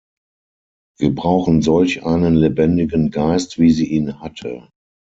[0.97, 4.67] Wir brauchen solch einen lebendigen Geist, wie sie ihn hatte.